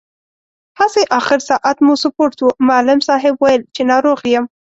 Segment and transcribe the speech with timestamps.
[0.79, 4.45] هسې، اخر ساعت مو سپورټ و، معلم صاحب ویل چې ناروغ یم.